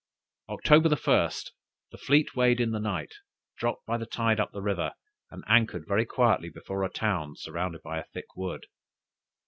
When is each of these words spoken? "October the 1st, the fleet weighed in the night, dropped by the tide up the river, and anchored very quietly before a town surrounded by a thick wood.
"October 0.49 0.89
the 0.89 0.95
1st, 0.97 1.51
the 1.91 1.97
fleet 1.99 2.35
weighed 2.35 2.59
in 2.59 2.71
the 2.71 2.79
night, 2.79 3.13
dropped 3.59 3.85
by 3.85 3.97
the 3.99 4.05
tide 4.07 4.39
up 4.39 4.51
the 4.51 4.59
river, 4.59 4.93
and 5.29 5.43
anchored 5.47 5.87
very 5.87 6.07
quietly 6.07 6.49
before 6.49 6.83
a 6.83 6.89
town 6.89 7.35
surrounded 7.35 7.83
by 7.83 7.99
a 7.99 8.05
thick 8.05 8.35
wood. 8.35 8.65